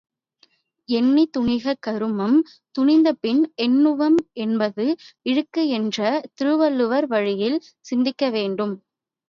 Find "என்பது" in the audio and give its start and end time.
4.39-4.87